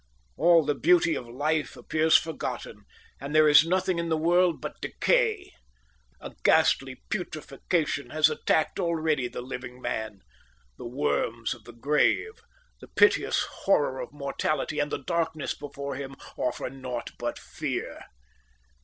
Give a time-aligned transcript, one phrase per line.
[0.35, 2.85] All the beauty of life appears forgotten,
[3.19, 5.51] and there is nothing in the world but decay.
[6.19, 10.21] A ghastly putrefaction has attacked already the living man;
[10.79, 12.41] the worms of the grave,
[12.79, 18.05] the piteous horror of mortality, and the darkness before him offer naught but fear.